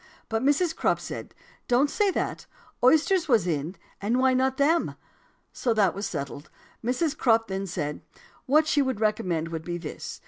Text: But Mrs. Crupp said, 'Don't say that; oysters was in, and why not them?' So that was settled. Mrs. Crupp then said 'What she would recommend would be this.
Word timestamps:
But 0.29 0.41
Mrs. 0.41 0.75
Crupp 0.75 0.99
said, 0.99 1.35
'Don't 1.67 1.87
say 1.91 2.09
that; 2.09 2.47
oysters 2.83 3.27
was 3.27 3.45
in, 3.45 3.75
and 4.01 4.17
why 4.17 4.33
not 4.33 4.57
them?' 4.57 4.95
So 5.53 5.75
that 5.75 5.93
was 5.93 6.07
settled. 6.07 6.49
Mrs. 6.83 7.15
Crupp 7.15 7.47
then 7.49 7.67
said 7.67 8.01
'What 8.47 8.65
she 8.65 8.81
would 8.81 8.99
recommend 8.99 9.49
would 9.49 9.63
be 9.63 9.77
this. 9.77 10.19